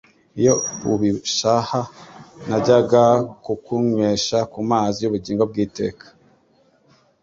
[0.39, 0.53] Iyo
[0.93, 1.79] ubishaha
[2.47, 3.03] najyaga
[3.43, 6.05] kukunywesha ku mazi y'ubugingo bw'iteka.